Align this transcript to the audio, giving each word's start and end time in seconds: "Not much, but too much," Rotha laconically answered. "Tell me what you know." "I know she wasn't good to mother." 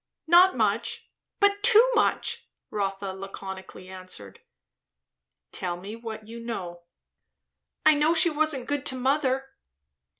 "Not 0.25 0.57
much, 0.57 1.07
but 1.39 1.61
too 1.61 1.87
much," 1.93 2.47
Rotha 2.71 3.13
laconically 3.13 3.87
answered. 3.87 4.39
"Tell 5.51 5.77
me 5.77 5.95
what 5.95 6.27
you 6.27 6.39
know." 6.39 6.81
"I 7.85 7.93
know 7.93 8.15
she 8.15 8.31
wasn't 8.31 8.67
good 8.67 8.83
to 8.87 8.95
mother." 8.95 9.49